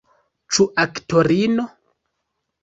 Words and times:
Ĉu 0.55 0.65
aktorino? 0.83 1.67